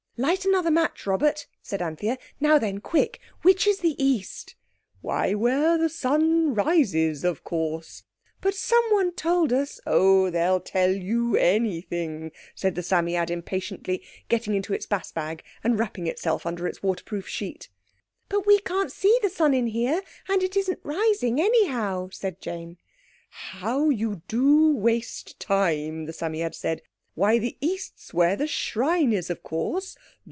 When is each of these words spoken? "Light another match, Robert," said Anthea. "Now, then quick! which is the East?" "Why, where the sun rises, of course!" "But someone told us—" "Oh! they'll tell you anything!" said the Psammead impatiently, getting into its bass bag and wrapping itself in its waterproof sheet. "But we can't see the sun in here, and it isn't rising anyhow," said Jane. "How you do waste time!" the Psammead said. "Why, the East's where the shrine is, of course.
"Light 0.17 0.45
another 0.45 0.69
match, 0.69 1.07
Robert," 1.07 1.47
said 1.63 1.81
Anthea. 1.81 2.15
"Now, 2.39 2.59
then 2.59 2.79
quick! 2.79 3.19
which 3.41 3.65
is 3.65 3.79
the 3.79 3.95
East?" 3.97 4.53
"Why, 5.01 5.33
where 5.33 5.79
the 5.79 5.89
sun 5.89 6.53
rises, 6.53 7.23
of 7.23 7.43
course!" 7.43 8.03
"But 8.39 8.53
someone 8.53 9.13
told 9.13 9.51
us—" 9.51 9.79
"Oh! 9.87 10.29
they'll 10.29 10.59
tell 10.59 10.91
you 10.93 11.37
anything!" 11.37 12.31
said 12.53 12.75
the 12.75 12.83
Psammead 12.83 13.31
impatiently, 13.31 14.03
getting 14.29 14.53
into 14.53 14.75
its 14.75 14.85
bass 14.85 15.11
bag 15.11 15.41
and 15.63 15.79
wrapping 15.79 16.05
itself 16.05 16.45
in 16.45 16.63
its 16.67 16.83
waterproof 16.83 17.27
sheet. 17.27 17.69
"But 18.29 18.45
we 18.45 18.59
can't 18.59 18.91
see 18.91 19.17
the 19.23 19.29
sun 19.29 19.55
in 19.55 19.65
here, 19.67 20.03
and 20.29 20.43
it 20.43 20.55
isn't 20.55 20.81
rising 20.83 21.41
anyhow," 21.41 22.09
said 22.11 22.39
Jane. 22.39 22.77
"How 23.31 23.89
you 23.89 24.21
do 24.27 24.71
waste 24.75 25.39
time!" 25.39 26.05
the 26.05 26.13
Psammead 26.13 26.53
said. 26.53 26.83
"Why, 27.13 27.39
the 27.39 27.57
East's 27.59 28.13
where 28.13 28.37
the 28.37 28.47
shrine 28.47 29.11
is, 29.11 29.29
of 29.29 29.43
course. 29.43 29.97